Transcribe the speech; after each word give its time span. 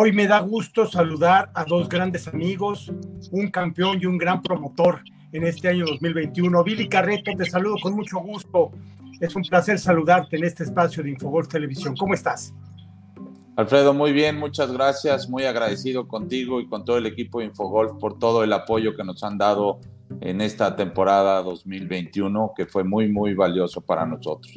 Hoy 0.00 0.12
me 0.12 0.28
da 0.28 0.38
gusto 0.38 0.86
saludar 0.86 1.50
a 1.54 1.64
dos 1.64 1.88
grandes 1.88 2.28
amigos, 2.28 2.88
un 3.32 3.50
campeón 3.50 3.98
y 4.00 4.06
un 4.06 4.16
gran 4.16 4.40
promotor 4.40 5.02
en 5.32 5.42
este 5.42 5.66
año 5.66 5.86
2021. 5.86 6.62
Billy 6.62 6.88
Carreto, 6.88 7.32
te 7.36 7.44
saludo 7.44 7.74
con 7.82 7.96
mucho 7.96 8.20
gusto. 8.20 8.70
Es 9.20 9.34
un 9.34 9.42
placer 9.42 9.76
saludarte 9.76 10.36
en 10.36 10.44
este 10.44 10.62
espacio 10.62 11.02
de 11.02 11.10
Infogolf 11.10 11.48
Televisión. 11.48 11.96
¿Cómo 11.96 12.14
estás? 12.14 12.54
Alfredo, 13.56 13.92
muy 13.92 14.12
bien, 14.12 14.38
muchas 14.38 14.70
gracias. 14.70 15.28
Muy 15.28 15.42
agradecido 15.46 16.06
contigo 16.06 16.60
y 16.60 16.68
con 16.68 16.84
todo 16.84 16.96
el 16.96 17.06
equipo 17.06 17.40
de 17.40 17.46
Infogolf 17.46 17.98
por 17.98 18.20
todo 18.20 18.44
el 18.44 18.52
apoyo 18.52 18.94
que 18.94 19.02
nos 19.02 19.24
han 19.24 19.36
dado 19.36 19.80
en 20.20 20.40
esta 20.42 20.76
temporada 20.76 21.42
2021, 21.42 22.52
que 22.56 22.66
fue 22.66 22.84
muy, 22.84 23.08
muy 23.10 23.34
valioso 23.34 23.80
para 23.80 24.06
nosotros. 24.06 24.54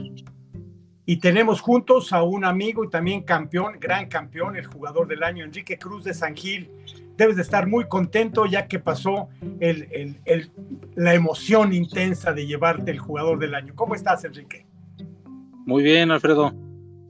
Y 1.06 1.18
tenemos 1.18 1.62
juntos 1.62 2.14
a 2.14 2.24
un 2.24 2.46
amigo 2.46 2.84
y 2.84 2.90
también 2.90 3.24
campeón, 3.24 3.80
gran 3.80 4.08
campeón, 4.08 4.56
el 4.56 4.66
jugador 4.66 5.08
del 5.08 5.24
año, 5.24 5.44
Enrique 5.44 5.78
Cruz 5.78 6.04
de 6.04 6.14
San 6.14 6.36
Gil. 6.36 6.70
Debes 7.18 7.36
de 7.36 7.42
estar 7.42 7.68
muy 7.68 7.88
contento 7.88 8.46
ya 8.46 8.68
que 8.68 8.80
pasó 8.80 9.30
el, 9.60 10.20
la 10.96 11.14
emoción 11.14 11.74
intensa 11.74 12.34
de 12.34 12.46
llevarte 12.46 12.92
el 12.92 13.00
jugador 13.00 13.40
del 13.40 13.56
año. 13.56 13.74
¿Cómo 13.76 13.96
estás, 13.96 14.24
Enrique? 14.26 14.66
Muy 15.66 15.84
bien, 15.84 16.12
Alfredo. 16.12 16.52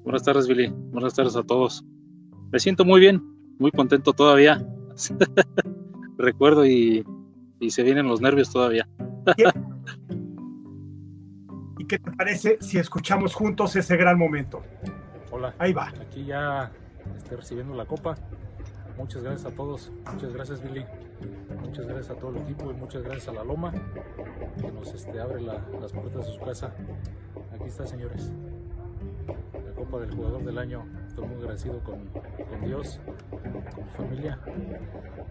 Buenas 0.03 0.23
tardes, 0.23 0.47
Billy. 0.47 0.73
Buenas 0.91 1.13
tardes 1.13 1.35
a 1.35 1.43
todos. 1.43 1.85
Me 2.51 2.59
siento 2.59 2.83
muy 2.83 2.99
bien, 2.99 3.21
muy 3.59 3.71
contento 3.71 4.13
todavía. 4.13 4.65
Recuerdo 6.17 6.65
y, 6.65 7.05
y 7.59 7.71
se 7.71 7.83
vienen 7.83 8.07
los 8.07 8.19
nervios 8.19 8.51
todavía. 8.51 8.87
¿Qué 11.91 11.99
te 11.99 12.09
parece 12.09 12.57
si 12.61 12.79
escuchamos 12.79 13.35
juntos 13.35 13.75
ese 13.75 13.97
gran 13.97 14.17
momento? 14.17 14.63
Hola. 15.29 15.53
Ahí 15.59 15.73
va. 15.73 15.89
Aquí 15.89 16.23
ya 16.23 16.71
estoy 17.17 17.35
recibiendo 17.35 17.75
la 17.75 17.83
copa. 17.83 18.15
Muchas 18.97 19.21
gracias 19.21 19.51
a 19.51 19.53
todos. 19.53 19.91
Muchas 20.13 20.33
gracias, 20.33 20.63
Billy. 20.63 20.85
Muchas 21.59 21.85
gracias 21.85 22.11
a 22.11 22.15
todo 22.17 22.31
el 22.31 22.43
equipo 22.43 22.71
y 22.71 22.75
muchas 22.75 23.03
gracias 23.03 23.27
a 23.27 23.33
la 23.33 23.43
Loma 23.43 23.73
que 24.61 24.71
nos 24.71 24.93
este, 24.93 25.19
abre 25.19 25.41
las 25.41 25.91
puertas 25.91 26.27
de 26.27 26.31
su 26.31 26.39
casa. 26.39 26.73
Aquí 27.53 27.65
está, 27.65 27.85
señores. 27.85 28.31
La 29.53 29.75
copa 29.75 29.99
del 29.99 30.15
jugador 30.15 30.45
del 30.45 30.59
año. 30.59 30.85
Estoy 31.09 31.27
muy 31.27 31.39
agradecido 31.39 31.83
con, 31.83 32.09
Dios, 32.65 33.01
con 33.29 33.83
mi 33.83 33.89
familia. 33.97 34.39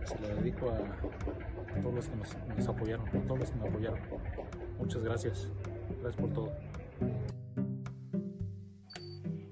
Se 0.04 0.20
la 0.20 0.34
dedico 0.34 0.68
a, 0.68 1.80
todos 1.80 1.94
los 1.94 2.06
que 2.06 2.16
nos, 2.16 2.36
nos 2.54 2.68
apoyaron, 2.68 3.08
a 3.08 3.12
todos 3.12 3.40
los 3.40 3.50
que 3.50 3.58
me 3.60 3.66
apoyaron. 3.66 4.00
Muchas 4.78 5.02
gracias. 5.02 5.48
Gracias 6.02 6.20
por 6.20 6.32
todo. 6.32 6.52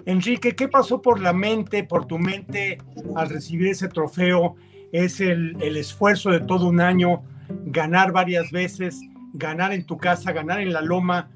Enrique, 0.09 0.57
¿qué 0.57 0.69
pasó 0.69 1.03
por 1.03 1.21
la 1.21 1.35
mente, 1.35 1.85
por 1.85 2.07
tu 2.07 2.19
mente 2.19 2.79
al 3.15 3.29
recibir 3.29 3.69
ese 3.69 3.89
trofeo? 3.89 4.57
Es 4.91 5.21
el, 5.21 5.61
esfuerzo 5.61 6.31
de 6.31 6.41
todo 6.41 6.67
un 6.67 6.81
año, 6.81 7.25
ganar 7.67 8.11
varias 8.11 8.51
veces, 8.51 8.99
ganar 9.35 9.75
en 9.75 9.85
tu 9.85 9.99
casa, 9.99 10.33
ganar 10.33 10.61
en 10.61 10.73
la 10.73 10.81
loma 10.81 11.29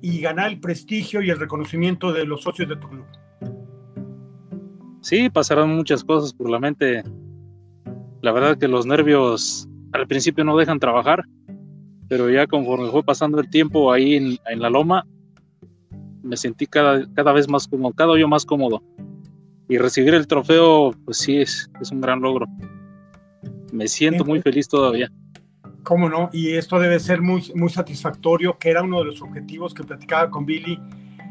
y 0.00 0.20
ganar 0.20 0.50
el 0.50 0.60
prestigio 0.60 1.20
y 1.20 1.30
el 1.30 1.40
reconocimiento 1.40 2.12
de 2.12 2.24
los 2.24 2.42
socios 2.42 2.68
de 2.68 2.76
tu 2.76 2.88
club. 2.88 3.04
Sí, 5.00 5.28
pasaron 5.28 5.74
muchas 5.74 6.04
cosas 6.04 6.32
por 6.32 6.48
la 6.48 6.60
mente. 6.60 7.02
La 8.20 8.30
verdad 8.30 8.56
que 8.56 8.68
los 8.68 8.86
nervios 8.86 9.68
al 9.92 10.06
principio 10.06 10.44
no 10.44 10.56
dejan 10.56 10.78
trabajar, 10.78 11.24
pero 12.12 12.28
ya 12.28 12.46
conforme 12.46 12.90
fue 12.90 13.02
pasando 13.02 13.40
el 13.40 13.48
tiempo 13.48 13.90
ahí 13.90 14.16
en, 14.16 14.60
la 14.60 14.68
loma, 14.68 15.06
me 16.22 16.36
sentí 16.36 16.66
cada, 16.66 17.10
cada 17.14 17.32
vez 17.32 17.48
más 17.48 17.66
cómodo, 17.66 17.94
cada 17.94 18.18
yo 18.18 18.28
más 18.28 18.44
cómodo. 18.44 18.82
Y 19.66 19.78
recibir 19.78 20.12
el 20.12 20.26
trofeo, 20.26 20.94
pues 21.06 21.16
sí, 21.16 21.38
es, 21.38 21.70
es 21.80 21.90
un 21.90 22.02
gran 22.02 22.20
logro. 22.20 22.44
Me 23.72 23.88
siento 23.88 24.26
muy 24.26 24.42
feliz 24.42 24.68
todavía. 24.68 25.10
¿Cómo 25.84 26.10
no? 26.10 26.28
Y 26.34 26.50
esto 26.50 26.78
debe 26.78 27.00
ser 27.00 27.22
muy, 27.22 27.50
muy 27.54 27.70
satisfactorio, 27.70 28.58
que 28.58 28.68
era 28.68 28.82
uno 28.82 28.98
de 28.98 29.06
los 29.06 29.22
objetivos 29.22 29.72
que 29.72 29.82
platicaba 29.82 30.28
con 30.28 30.44
Billy, 30.44 30.78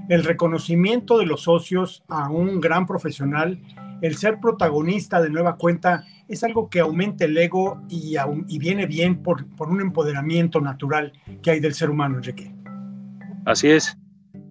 el 0.09 0.23
reconocimiento 0.23 1.19
de 1.19 1.27
los 1.27 1.43
socios 1.43 2.03
a 2.07 2.27
un 2.27 2.59
gran 2.59 2.87
profesional, 2.87 3.61
el 4.01 4.17
ser 4.17 4.39
protagonista 4.39 5.21
de 5.21 5.29
nueva 5.29 5.57
cuenta 5.57 6.05
es 6.27 6.43
algo 6.43 6.69
que 6.69 6.79
aumenta 6.79 7.25
el 7.25 7.37
ego 7.37 7.81
y, 7.89 8.15
y 8.47 8.59
viene 8.59 8.85
bien 8.85 9.21
por, 9.21 9.45
por, 9.55 9.69
un 9.69 9.81
empoderamiento 9.81 10.61
natural 10.61 11.13
que 11.41 11.51
hay 11.51 11.59
del 11.59 11.73
ser 11.73 11.89
humano, 11.89 12.17
Enrique. 12.17 12.53
Así 13.45 13.69
es. 13.69 13.97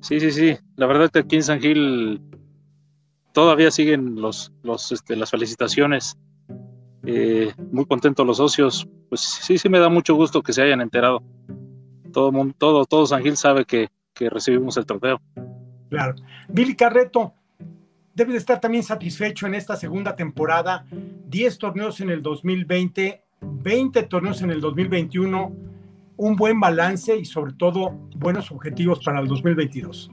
Sí, 0.00 0.20
sí, 0.20 0.30
sí. 0.30 0.56
La 0.76 0.86
verdad 0.86 1.04
es 1.04 1.10
que 1.10 1.18
aquí 1.20 1.36
en 1.36 1.42
San 1.42 1.60
Gil 1.60 2.20
todavía 3.32 3.70
siguen 3.70 4.20
los, 4.20 4.52
los, 4.62 4.92
este, 4.92 5.16
las 5.16 5.30
felicitaciones. 5.30 6.18
Eh, 7.04 7.52
muy 7.72 7.86
contentos 7.86 8.26
los 8.26 8.36
socios. 8.36 8.88
Pues 9.08 9.20
sí, 9.20 9.58
sí 9.58 9.68
me 9.68 9.78
da 9.78 9.88
mucho 9.88 10.14
gusto 10.14 10.42
que 10.42 10.52
se 10.52 10.62
hayan 10.62 10.80
enterado. 10.80 11.22
Todo, 12.12 12.32
mundo, 12.32 12.54
todo, 12.58 12.84
todo 12.84 13.06
San 13.06 13.22
Gil 13.22 13.36
sabe 13.36 13.64
que, 13.64 13.88
que 14.14 14.28
recibimos 14.28 14.76
el 14.76 14.86
trofeo. 14.86 15.20
Claro. 15.88 16.14
Billy 16.48 16.76
Carreto, 16.76 17.34
debe 18.14 18.32
de 18.32 18.38
estar 18.38 18.60
también 18.60 18.82
satisfecho 18.82 19.46
en 19.46 19.54
esta 19.54 19.76
segunda 19.76 20.16
temporada. 20.16 20.84
10 21.28 21.58
torneos 21.58 22.00
en 22.00 22.10
el 22.10 22.22
2020, 22.22 23.22
20 23.40 24.02
torneos 24.04 24.42
en 24.42 24.50
el 24.50 24.60
2021, 24.60 25.52
un 26.16 26.36
buen 26.36 26.60
balance 26.60 27.16
y 27.16 27.24
sobre 27.24 27.54
todo 27.54 27.90
buenos 28.16 28.50
objetivos 28.50 29.00
para 29.04 29.20
el 29.20 29.28
2022. 29.28 30.10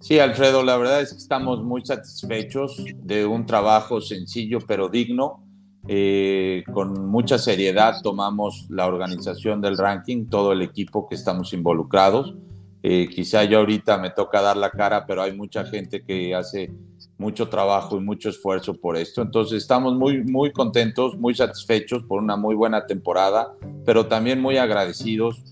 Sí, 0.00 0.18
Alfredo, 0.20 0.62
la 0.62 0.76
verdad 0.76 1.02
es 1.02 1.12
que 1.12 1.18
estamos 1.18 1.62
muy 1.64 1.84
satisfechos 1.84 2.84
de 3.02 3.26
un 3.26 3.46
trabajo 3.46 4.00
sencillo 4.00 4.60
pero 4.66 4.88
digno. 4.88 5.44
Eh, 5.90 6.64
con 6.72 7.08
mucha 7.08 7.38
seriedad 7.38 7.94
tomamos 8.02 8.66
la 8.68 8.86
organización 8.86 9.60
del 9.60 9.76
ranking, 9.78 10.26
todo 10.26 10.52
el 10.52 10.62
equipo 10.62 11.08
que 11.08 11.14
estamos 11.14 11.52
involucrados. 11.52 12.34
Eh, 12.82 13.08
quizá 13.08 13.44
yo 13.44 13.58
ahorita 13.58 13.98
me 13.98 14.10
toca 14.10 14.40
dar 14.40 14.56
la 14.56 14.70
cara, 14.70 15.04
pero 15.06 15.22
hay 15.22 15.32
mucha 15.32 15.64
gente 15.64 16.02
que 16.02 16.34
hace 16.34 16.70
mucho 17.18 17.48
trabajo 17.48 17.96
y 17.96 18.00
mucho 18.00 18.28
esfuerzo 18.28 18.74
por 18.74 18.96
esto. 18.96 19.22
Entonces 19.22 19.62
estamos 19.62 19.96
muy, 19.96 20.22
muy 20.22 20.52
contentos, 20.52 21.18
muy 21.18 21.34
satisfechos 21.34 22.04
por 22.04 22.22
una 22.22 22.36
muy 22.36 22.54
buena 22.54 22.86
temporada, 22.86 23.54
pero 23.84 24.06
también 24.06 24.40
muy 24.40 24.56
agradecidos 24.56 25.42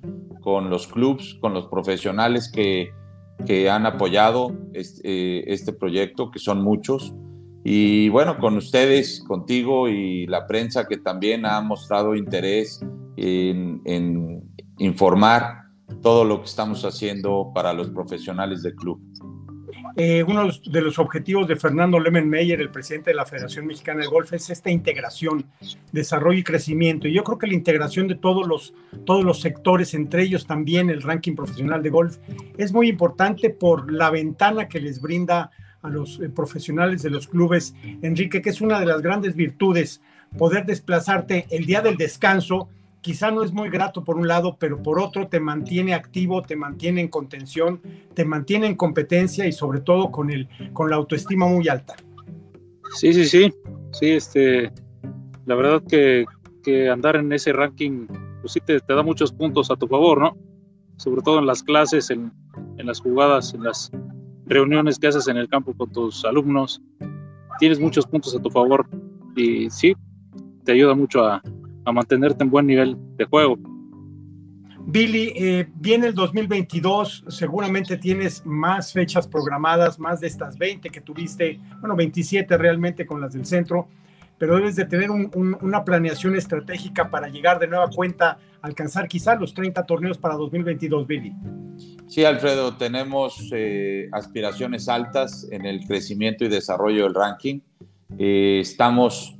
con 0.40 0.70
los 0.70 0.86
clubs, 0.86 1.36
con 1.40 1.52
los 1.52 1.66
profesionales 1.66 2.48
que, 2.48 2.92
que 3.44 3.68
han 3.68 3.84
apoyado 3.84 4.52
este, 4.72 5.00
eh, 5.04 5.44
este, 5.48 5.72
proyecto, 5.72 6.30
que 6.30 6.38
son 6.38 6.62
muchos. 6.62 7.12
Y 7.64 8.08
bueno, 8.10 8.38
con 8.38 8.56
ustedes, 8.56 9.24
contigo 9.26 9.88
y 9.88 10.28
la 10.28 10.46
prensa 10.46 10.86
que 10.86 10.98
también 10.98 11.44
ha 11.44 11.60
mostrado 11.60 12.14
interés 12.14 12.80
en, 13.16 13.82
en 13.84 14.44
informar 14.78 15.65
todo 16.02 16.24
lo 16.24 16.40
que 16.40 16.46
estamos 16.46 16.84
haciendo 16.84 17.50
para 17.54 17.72
los 17.72 17.90
profesionales 17.90 18.62
del 18.62 18.74
club. 18.74 19.00
Eh, 19.98 20.22
uno 20.24 20.50
de 20.66 20.80
los 20.82 20.98
objetivos 20.98 21.48
de 21.48 21.56
Fernando 21.56 21.98
Meyer, 21.98 22.60
el 22.60 22.70
presidente 22.70 23.10
de 23.10 23.16
la 23.16 23.24
Federación 23.24 23.66
Mexicana 23.66 24.02
de 24.02 24.08
Golf, 24.08 24.30
es 24.34 24.50
esta 24.50 24.70
integración, 24.70 25.46
desarrollo 25.90 26.38
y 26.38 26.44
crecimiento. 26.44 27.08
Y 27.08 27.14
yo 27.14 27.24
creo 27.24 27.38
que 27.38 27.46
la 27.46 27.54
integración 27.54 28.06
de 28.06 28.14
todos 28.14 28.46
los, 28.46 28.74
todos 29.06 29.24
los 29.24 29.40
sectores, 29.40 29.94
entre 29.94 30.22
ellos 30.22 30.46
también 30.46 30.90
el 30.90 31.00
ranking 31.00 31.34
profesional 31.34 31.82
de 31.82 31.88
golf, 31.88 32.18
es 32.58 32.74
muy 32.74 32.90
importante 32.90 33.48
por 33.48 33.90
la 33.90 34.10
ventana 34.10 34.68
que 34.68 34.80
les 34.80 35.00
brinda 35.00 35.50
a 35.80 35.88
los 35.88 36.20
eh, 36.20 36.28
profesionales 36.28 37.02
de 37.02 37.10
los 37.10 37.26
clubes, 37.26 37.74
Enrique, 38.02 38.42
que 38.42 38.50
es 38.50 38.60
una 38.60 38.78
de 38.78 38.86
las 38.86 39.00
grandes 39.00 39.34
virtudes, 39.34 40.02
poder 40.36 40.66
desplazarte 40.66 41.46
el 41.48 41.64
día 41.64 41.80
del 41.80 41.96
descanso 41.96 42.68
quizá 43.00 43.30
no 43.30 43.42
es 43.42 43.52
muy 43.52 43.70
grato 43.70 44.04
por 44.04 44.16
un 44.16 44.28
lado, 44.28 44.56
pero 44.58 44.82
por 44.82 44.98
otro 44.98 45.28
te 45.28 45.40
mantiene 45.40 45.94
activo, 45.94 46.42
te 46.42 46.56
mantiene 46.56 47.00
en 47.00 47.08
contención, 47.08 47.80
te 48.14 48.24
mantiene 48.24 48.66
en 48.66 48.74
competencia 48.74 49.46
y 49.46 49.52
sobre 49.52 49.80
todo 49.80 50.10
con, 50.10 50.30
el, 50.30 50.48
con 50.72 50.90
la 50.90 50.96
autoestima 50.96 51.46
muy 51.46 51.68
alta. 51.68 51.94
Sí, 52.94 53.12
sí, 53.12 53.26
sí, 53.26 53.52
sí, 53.92 54.10
este, 54.10 54.72
la 55.44 55.54
verdad 55.54 55.82
que, 55.88 56.26
andar 56.90 57.14
en 57.14 57.32
ese 57.32 57.52
ranking, 57.52 58.08
pues 58.40 58.54
sí 58.54 58.60
te, 58.60 58.80
da 58.88 59.02
muchos 59.04 59.32
puntos 59.32 59.70
a 59.70 59.76
tu 59.76 59.86
favor, 59.86 60.20
¿no? 60.20 60.36
Sobre 60.96 61.22
todo 61.22 61.38
en 61.38 61.46
las 61.46 61.62
clases, 61.62 62.10
en, 62.10 62.32
en 62.76 62.86
las 62.86 63.00
jugadas, 63.00 63.54
en 63.54 63.62
las 63.62 63.92
reuniones 64.46 64.98
que 64.98 65.06
haces 65.06 65.28
en 65.28 65.36
el 65.36 65.48
campo 65.48 65.72
con 65.76 65.92
tus 65.92 66.24
alumnos, 66.24 66.82
tienes 67.60 67.78
muchos 67.78 68.04
puntos 68.06 68.34
a 68.34 68.42
tu 68.42 68.50
favor 68.50 68.88
y 69.36 69.70
sí, 69.70 69.94
te 70.64 70.72
ayuda 70.72 70.94
mucho 70.94 71.24
a, 71.24 71.40
a 71.86 71.92
mantenerte 71.92 72.44
en 72.44 72.50
buen 72.50 72.66
nivel 72.66 72.96
de 73.16 73.24
juego. 73.24 73.56
Billy, 74.88 75.32
eh, 75.34 75.68
viene 75.74 76.08
el 76.08 76.14
2022, 76.14 77.24
seguramente 77.28 77.96
tienes 77.96 78.44
más 78.44 78.92
fechas 78.92 79.26
programadas, 79.26 79.98
más 79.98 80.20
de 80.20 80.26
estas 80.26 80.58
20 80.58 80.90
que 80.90 81.00
tuviste, 81.00 81.58
bueno, 81.80 81.96
27 81.96 82.56
realmente 82.56 83.06
con 83.06 83.20
las 83.20 83.32
del 83.32 83.46
centro, 83.46 83.88
pero 84.38 84.56
debes 84.56 84.76
de 84.76 84.84
tener 84.84 85.10
una 85.10 85.84
planeación 85.84 86.36
estratégica 86.36 87.10
para 87.10 87.28
llegar 87.28 87.58
de 87.58 87.66
nueva 87.68 87.88
cuenta, 87.88 88.38
alcanzar 88.60 89.08
quizá 89.08 89.34
los 89.34 89.54
30 89.54 89.84
torneos 89.86 90.18
para 90.18 90.34
2022, 90.34 91.06
Billy. 91.06 91.32
Sí, 92.06 92.24
Alfredo, 92.24 92.76
tenemos 92.76 93.50
eh, 93.52 94.08
aspiraciones 94.12 94.88
altas 94.88 95.48
en 95.50 95.66
el 95.66 95.86
crecimiento 95.86 96.44
y 96.44 96.48
desarrollo 96.48 97.04
del 97.04 97.14
ranking. 97.14 97.60
Eh, 98.18 98.58
estamos 98.60 99.36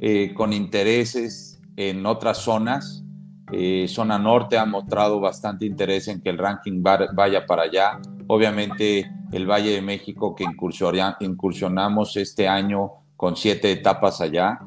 eh, 0.00 0.32
con 0.34 0.52
intereses 0.52 1.55
en 1.76 2.04
otras 2.06 2.38
zonas. 2.38 3.04
Eh, 3.52 3.86
zona 3.88 4.18
norte 4.18 4.58
ha 4.58 4.64
mostrado 4.64 5.20
bastante 5.20 5.66
interés 5.66 6.08
en 6.08 6.20
que 6.20 6.30
el 6.30 6.38
ranking 6.38 6.82
vaya 6.82 7.46
para 7.46 7.62
allá. 7.62 8.00
Obviamente 8.26 9.10
el 9.32 9.46
Valle 9.46 9.70
de 9.70 9.82
México 9.82 10.34
que 10.34 10.44
incursionamos 10.44 12.16
este 12.16 12.48
año 12.48 12.92
con 13.16 13.36
siete 13.36 13.70
etapas 13.70 14.20
allá. 14.20 14.58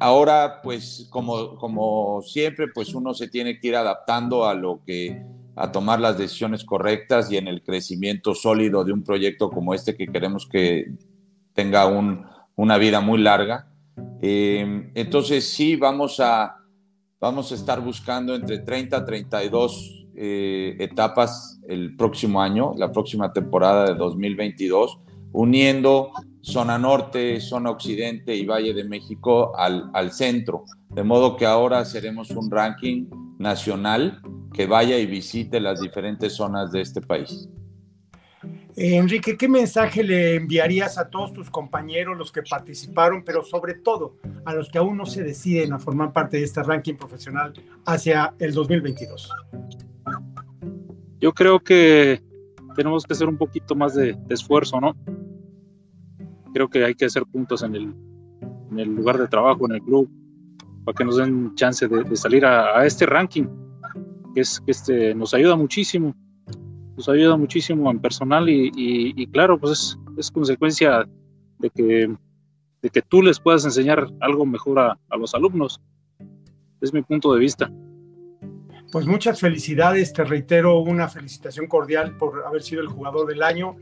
ahora, 0.00 0.60
pues 0.62 1.06
como, 1.10 1.56
como 1.56 2.22
siempre, 2.22 2.68
pues 2.74 2.94
uno 2.94 3.14
se 3.14 3.28
tiene 3.28 3.58
que 3.58 3.68
ir 3.68 3.76
adaptando 3.76 4.46
a 4.46 4.54
lo 4.54 4.80
que 4.84 5.22
a 5.58 5.72
tomar 5.72 5.98
las 5.98 6.16
decisiones 6.16 6.64
correctas 6.64 7.32
y 7.32 7.36
en 7.36 7.48
el 7.48 7.62
crecimiento 7.62 8.32
sólido 8.34 8.84
de 8.84 8.92
un 8.92 9.02
proyecto 9.02 9.50
como 9.50 9.74
este 9.74 9.96
que 9.96 10.06
queremos 10.06 10.46
que 10.46 10.92
tenga 11.52 11.86
una 12.54 12.78
vida 12.78 13.00
muy 13.00 13.18
larga. 13.18 13.66
Eh, 14.20 14.90
entonces 14.94 15.48
sí, 15.48 15.76
vamos 15.76 16.20
a, 16.20 16.56
vamos 17.20 17.52
a 17.52 17.54
estar 17.54 17.80
buscando 17.80 18.34
entre 18.34 18.58
30 18.58 18.96
a 18.96 19.04
32 19.04 20.06
eh, 20.16 20.76
etapas 20.80 21.60
el 21.68 21.96
próximo 21.96 22.42
año, 22.42 22.74
la 22.76 22.90
próxima 22.90 23.32
temporada 23.32 23.86
de 23.86 23.94
2022, 23.94 24.98
uniendo 25.32 26.10
zona 26.40 26.78
norte, 26.78 27.40
zona 27.40 27.70
occidente 27.70 28.34
y 28.34 28.44
Valle 28.44 28.74
de 28.74 28.84
México 28.84 29.56
al, 29.56 29.90
al 29.94 30.12
centro. 30.12 30.64
De 30.88 31.04
modo 31.04 31.36
que 31.36 31.46
ahora 31.46 31.84
seremos 31.84 32.30
un 32.30 32.50
ranking 32.50 33.06
nacional 33.38 34.20
que 34.52 34.66
vaya 34.66 34.98
y 34.98 35.06
visite 35.06 35.60
las 35.60 35.80
diferentes 35.80 36.34
zonas 36.34 36.72
de 36.72 36.80
este 36.80 37.00
país. 37.00 37.48
Enrique, 38.80 39.36
¿qué 39.36 39.48
mensaje 39.48 40.04
le 40.04 40.36
enviarías 40.36 40.98
a 40.98 41.10
todos 41.10 41.32
tus 41.32 41.50
compañeros, 41.50 42.16
los 42.16 42.30
que 42.30 42.42
participaron, 42.42 43.24
pero 43.24 43.42
sobre 43.42 43.74
todo 43.74 44.14
a 44.44 44.54
los 44.54 44.70
que 44.70 44.78
aún 44.78 44.96
no 44.96 45.04
se 45.04 45.24
deciden 45.24 45.72
a 45.72 45.80
formar 45.80 46.12
parte 46.12 46.36
de 46.36 46.44
este 46.44 46.62
ranking 46.62 46.94
profesional 46.94 47.52
hacia 47.84 48.34
el 48.38 48.54
2022? 48.54 49.32
Yo 51.20 51.32
creo 51.32 51.58
que 51.58 52.22
tenemos 52.76 53.04
que 53.04 53.14
hacer 53.14 53.28
un 53.28 53.36
poquito 53.36 53.74
más 53.74 53.96
de, 53.96 54.16
esfuerzo, 54.28 54.80
¿no? 54.80 54.96
Creo 56.54 56.68
que 56.68 56.84
hay 56.84 56.94
que 56.94 57.06
hacer 57.06 57.24
puntos 57.24 57.64
en 57.64 57.74
el, 57.74 57.94
en 58.70 58.78
el, 58.78 58.94
lugar 58.94 59.18
de 59.18 59.26
trabajo, 59.26 59.66
en 59.66 59.74
el 59.74 59.82
club, 59.82 60.08
para 60.84 60.94
que 60.94 61.04
nos 61.04 61.16
den 61.16 61.52
chance 61.56 61.88
de, 61.88 62.14
salir 62.14 62.46
a, 62.46 62.86
este 62.86 63.06
ranking 63.06 63.46
que, 64.36 64.42
que 64.42 64.70
este, 64.70 65.16
nos 65.16 65.34
ayuda 65.34 65.56
muchísimo, 65.56 66.14
nos 66.98 67.08
ayuda 67.08 67.36
muchísimo 67.36 67.88
en 67.92 68.00
personal 68.00 68.48
y, 68.48 69.26
claro, 69.28 69.56
pues 69.56 69.96
es, 70.18 70.30
consecuencia 70.32 71.08
de 71.60 71.70
que, 71.70 72.12
de 72.82 72.90
que 72.90 73.02
tú 73.02 73.22
les 73.22 73.38
puedas 73.38 73.64
enseñar 73.64 74.08
algo 74.18 74.44
mejor 74.44 74.80
a, 74.80 74.98
a 75.08 75.16
los 75.16 75.32
alumnos. 75.32 75.80
Es 76.80 76.92
mi 76.92 77.02
punto 77.02 77.32
de 77.32 77.38
vista. 77.38 77.70
Pues 78.90 79.06
muchas 79.06 79.38
felicidades, 79.38 80.12
te 80.12 80.24
reitero 80.24 80.80
una 80.80 81.06
felicitación 81.06 81.68
cordial 81.68 82.16
por 82.16 82.44
haber 82.44 82.62
sido 82.62 82.82
el 82.82 82.88
jugador 82.88 83.28
del 83.28 83.44
año 83.44 83.76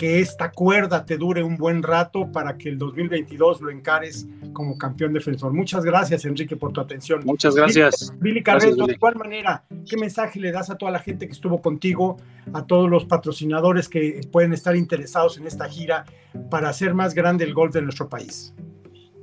que 0.00 0.18
esta 0.18 0.50
cuerda 0.50 1.04
te 1.04 1.18
dure 1.18 1.42
un 1.42 1.58
buen 1.58 1.82
rato 1.82 2.32
para 2.32 2.56
que 2.56 2.70
el 2.70 2.78
2022 2.78 3.60
lo 3.60 3.70
encares 3.70 4.26
como 4.54 4.78
campeón 4.78 5.12
defensor. 5.12 5.52
Muchas 5.52 5.84
gracias, 5.84 6.24
Enrique, 6.24 6.56
por 6.56 6.72
tu 6.72 6.80
atención. 6.80 7.20
Muchas 7.26 7.54
gracias. 7.54 8.10
Billy, 8.18 8.42
Carreto, 8.42 8.86
de 8.86 8.94
igual 8.94 9.16
manera, 9.16 9.62
¿qué 9.86 9.98
mensaje 9.98 10.40
le 10.40 10.52
das 10.52 10.70
a 10.70 10.78
toda 10.78 10.90
la 10.90 11.00
gente 11.00 11.26
que 11.26 11.34
estuvo 11.34 11.60
contigo, 11.60 12.16
a 12.54 12.64
todos 12.64 12.88
los 12.88 13.04
patrocinadores 13.04 13.90
que 13.90 14.22
pueden 14.32 14.54
estar 14.54 14.74
interesados 14.74 15.36
en 15.36 15.46
esta 15.46 15.68
gira 15.68 16.06
para 16.50 16.70
hacer 16.70 16.94
más 16.94 17.12
grande 17.12 17.44
el 17.44 17.52
golf 17.52 17.74
de 17.74 17.82
nuestro 17.82 18.08
país? 18.08 18.54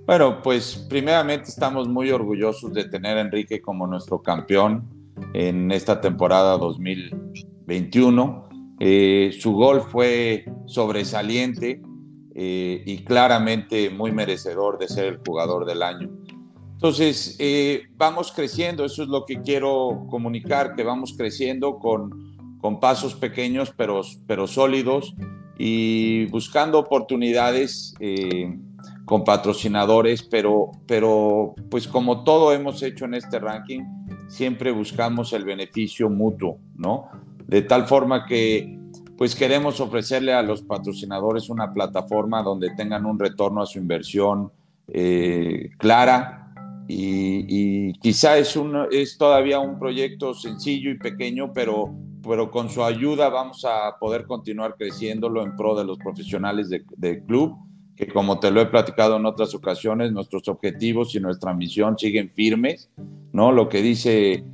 Bueno, 0.05 0.43
pues 0.43 0.85
primeramente 0.87 1.49
estamos 1.49 1.87
muy 1.87 2.11
orgullosos 2.11 2.71
de 2.71 2.83
tener 2.87 3.17
a 3.17 3.21
Enrique 3.21 3.61
como 3.61 3.87
nuestro 3.87 4.21
campeón 4.21 4.87
en 5.33 5.71
esta 5.71 5.99
temporada 5.99 6.55
2021 6.59 8.46
eh, 8.79 9.35
su 9.39 9.53
gol 9.53 9.81
fue 9.81 10.45
sobresaliente 10.65 11.81
eh, 12.35 12.83
y 12.85 12.99
claramente 12.99 13.89
muy 13.89 14.11
merecedor 14.11 14.77
de 14.77 14.87
ser 14.87 15.05
el 15.05 15.17
jugador 15.25 15.65
del 15.65 15.81
año. 15.81 16.09
Entonces, 16.73 17.35
eh, 17.39 17.83
vamos 17.95 18.31
creciendo, 18.31 18.85
eso 18.85 19.01
es 19.01 19.09
lo 19.09 19.25
que 19.25 19.41
quiero 19.41 20.05
comunicar, 20.11 20.75
que 20.75 20.83
vamos 20.83 21.15
creciendo 21.17 21.79
con, 21.79 22.59
con 22.59 22.79
pasos 22.79 23.15
pequeños 23.15 23.73
pero, 23.75 24.01
pero 24.27 24.45
sólidos 24.45 25.15
y 25.57 26.25
buscando 26.27 26.77
oportunidades 26.77 27.95
con 29.05 29.23
patrocinadores, 29.23 30.21
pero, 30.21 30.69
pero 30.85 31.55
pues 31.71 31.87
como 31.87 32.23
todo 32.23 32.53
hemos 32.53 32.83
hecho 32.83 33.05
en 33.05 33.15
este 33.15 33.39
ranking, 33.39 33.81
siempre 34.27 34.71
buscamos 34.71 35.33
el 35.33 35.45
beneficio 35.45 36.09
mutuo, 36.11 36.59
¿no? 36.75 37.09
De 37.47 37.61
tal 37.61 37.87
forma 37.87 38.25
que 38.25 38.77
pues 39.17 39.33
queremos 39.33 39.79
ofrecerle 39.79 40.33
a 40.33 40.43
los 40.43 40.61
patrocinadores 40.61 41.49
una 41.49 41.73
plataforma 41.73 42.43
donde 42.43 42.69
tengan 42.75 43.05
un 43.05 43.17
retorno 43.17 43.61
a 43.61 43.65
su 43.65 43.79
inversión 43.79 44.51
eh, 44.89 45.71
clara 45.77 46.53
y, 46.87 47.93
quizá 47.99 48.37
es, 48.37 48.55
un, 48.55 48.87
es 48.91 49.17
todavía 49.17 49.59
un 49.59 49.77
proyecto 49.77 50.33
sencillo 50.33 50.89
y 50.89 50.97
pequeño, 50.97 51.51
pero, 51.51 51.93
pero 52.23 52.49
con 52.49 52.69
su 52.69 52.83
ayuda 52.83 53.27
vamos 53.29 53.65
a 53.65 53.97
poder 53.99 54.25
continuar 54.25 54.75
creciéndolo 54.77 55.43
en 55.43 55.55
pro 55.55 55.75
de 55.75 55.83
los 55.83 55.97
profesionales 55.97 56.69
del 56.69 57.23
club, 57.23 57.57
que 57.95 58.07
como 58.07 58.39
te 58.39 58.51
lo 58.51 58.61
he 58.61 58.67
platicado 58.67 59.17
en 59.17 59.25
otras 59.25 59.53
ocasiones, 59.53 60.13
nuestros 60.13 60.47
objetivos 60.47 61.13
y 61.15 61.19
nuestra 61.19 61.53
misión 61.53 61.97
siguen 61.97 62.29
firmes, 62.29 62.89
¿no? 63.33 63.51
Lo 63.51 63.67
que 63.67 63.81
dice 63.81 64.45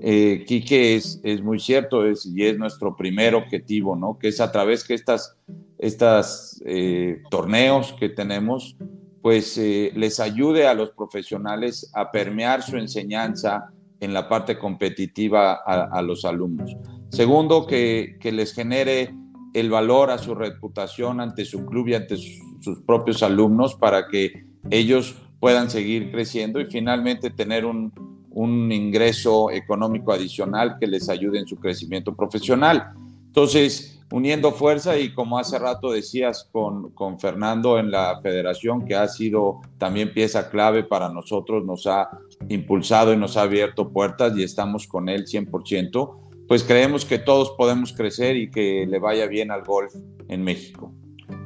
eh, 0.00 0.44
es, 0.48 1.20
es, 1.22 1.42
muy 1.42 1.58
cierto 1.58 2.04
es, 2.04 2.26
y 2.26 2.44
es 2.44 2.58
nuestro 2.58 2.94
primer 2.94 3.34
objetivo, 3.34 3.96
¿no? 3.96 4.18
Que 4.18 4.28
es 4.28 4.40
a 4.40 4.52
través 4.52 4.84
que 4.84 4.94
estas, 4.94 5.36
estas 5.78 6.62
eh, 6.66 7.22
torneos 7.30 7.94
que 7.98 8.08
tenemos, 8.08 8.76
pues 9.22 9.56
eh, 9.58 9.92
les 9.94 10.20
ayude 10.20 10.66
a 10.66 10.74
los 10.74 10.90
profesionales 10.90 11.90
a 11.94 12.10
permear 12.10 12.62
su 12.62 12.76
enseñanza 12.76 13.70
en 14.00 14.12
la 14.12 14.28
parte 14.28 14.58
competitiva 14.58 15.54
a, 15.54 16.00
los 16.02 16.24
alumnos. 16.24 16.76
Segundo, 17.10 17.66
que, 17.66 18.16
que, 18.20 18.30
les 18.30 18.54
genere 18.54 19.12
el 19.54 19.70
valor 19.70 20.12
a 20.12 20.18
su 20.18 20.36
reputación 20.36 21.20
ante 21.20 21.44
su 21.44 21.66
club 21.66 21.88
y 21.88 21.94
ante 21.94 22.16
sus 22.16 22.80
propios 22.86 23.24
alumnos 23.24 23.74
para 23.74 24.06
que 24.06 24.44
ellos 24.70 25.16
puedan 25.40 25.68
seguir 25.68 26.12
creciendo 26.12 26.60
y 26.60 26.66
finalmente 26.66 27.30
tener 27.30 27.64
un, 27.64 27.92
un 28.38 28.70
ingreso 28.70 29.50
económico 29.50 30.12
adicional 30.12 30.76
que 30.78 30.86
les 30.86 31.08
ayude 31.08 31.40
en 31.40 31.46
su 31.48 31.56
crecimiento 31.56 32.14
profesional. 32.14 32.92
Entonces, 33.26 34.00
uniendo 34.12 34.52
fuerza 34.52 34.96
y 34.96 35.12
como 35.12 35.38
hace 35.38 35.58
rato 35.58 35.90
decías 35.90 36.48
con, 36.52 36.90
con 36.92 37.18
Fernando 37.18 37.80
en 37.80 37.90
la 37.90 38.20
federación, 38.22 38.84
que 38.84 38.94
ha 38.94 39.08
sido 39.08 39.60
también 39.76 40.14
pieza 40.14 40.50
clave 40.50 40.84
para 40.84 41.08
nosotros, 41.08 41.64
nos 41.64 41.88
ha 41.88 42.08
impulsado 42.48 43.12
y 43.12 43.16
nos 43.16 43.36
ha 43.36 43.42
abierto 43.42 43.88
puertas 43.90 44.36
y 44.36 44.44
estamos 44.44 44.86
con 44.86 45.08
él 45.08 45.26
100%, 45.26 46.46
pues 46.46 46.62
creemos 46.62 47.04
que 47.04 47.18
todos 47.18 47.50
podemos 47.58 47.92
crecer 47.92 48.36
y 48.36 48.52
que 48.52 48.86
le 48.88 49.00
vaya 49.00 49.26
bien 49.26 49.50
al 49.50 49.64
golf 49.64 49.92
en 50.28 50.44
México. 50.44 50.92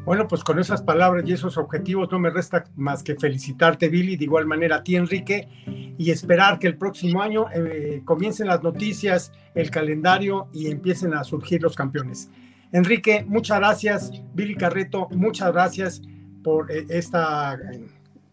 Bueno, 0.04 0.26
pues 0.26 0.42
con 0.42 0.59
esas 0.59 0.82
palabras 0.82 1.23
y 1.26 1.32
esos 1.32 1.56
objetivos 1.56 2.11
no 2.11 2.18
me 2.18 2.30
resta 2.30 2.64
más 2.75 3.04
que 3.04 3.14
felicitarte, 3.14 3.88
Billy, 3.88 4.16
de 4.16 4.25
igual 4.25 4.47
manera 4.47 4.76
a 4.76 4.82
ti, 4.82 4.97
Enrique, 4.97 5.49
y 5.97 6.11
esperar 6.11 6.59
que 6.59 6.66
el 6.66 6.76
próximo 6.76 7.23
año 7.23 7.47
eh, 7.54 8.02
comiencen 8.04 8.49
las 8.49 8.64
noticias, 8.64 9.30
el 9.54 9.71
calendario 9.71 10.49
y 10.52 10.66
empiecen 10.66 11.14
a 11.14 11.23
surgir 11.23 11.62
los 11.62 11.76
campeones. 11.76 12.30
Enrique, 12.73 13.25
muchas 13.28 13.59
gracias. 13.59 14.11
Billy 14.35 14.56
Carreto, 14.56 15.06
muchas 15.12 15.52
gracias 15.52 16.02
por 16.42 16.73
eh, 16.73 16.85
esta 16.88 17.54
eh, 17.54 17.87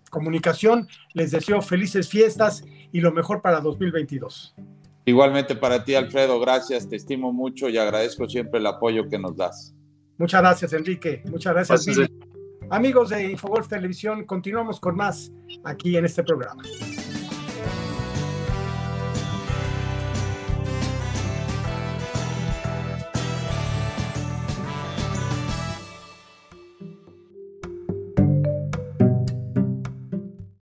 comunicación. 0.10 0.88
Les 1.14 1.30
deseo 1.30 1.62
felices 1.62 2.10
fiestas 2.10 2.64
y 2.92 3.00
lo 3.02 3.12
mejor 3.12 3.44
para 3.44 3.62
2022. 3.62 4.56
Igualmente 5.06 5.56
para 5.56 5.84
ti, 5.84 5.94
Alfredo, 5.94 6.40
gracias, 6.40 6.90
te 6.90 6.96
estimo 6.96 7.32
mucho 7.32 7.70
y 7.70 7.78
agradezco 7.78 8.28
siempre 8.28 8.60
el 8.60 8.66
apoyo 8.66 9.08
que 9.08 9.20
nos 9.20 9.38
das. 9.38 9.76
Muchas 10.20 10.42
gracias, 10.42 10.74
Enrique. 10.74 11.24
Muchas 11.26 11.54
gracias. 11.54 12.10
Amigos 12.70 13.10
de 13.10 13.32
Infogolf 13.32 13.68
Televisión, 13.68 14.26
continuamos 14.26 14.80
con 14.80 14.96
más 14.96 15.32
aquí 15.64 15.98
en 15.98 16.06
este 16.06 16.24
programa. 16.24 16.62